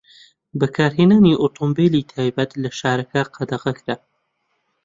بەکارهێنانی 0.59 1.39
ئۆتۆمبێلی 1.41 2.07
تایبەت 2.11 2.51
لە 2.63 2.69
شارەکە 2.79 3.21
قەدەغە 3.35 3.71
کرا. 3.79 3.95